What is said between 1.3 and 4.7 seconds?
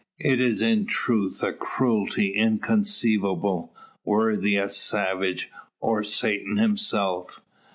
a cruelty inconceivable, worthy a